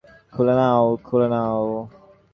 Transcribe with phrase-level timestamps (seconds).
[0.33, 1.65] খুলে নাও, খুলে নাও।